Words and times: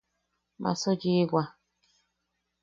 Maaso 0.61 0.89
yiʼiwa. 1.01 1.43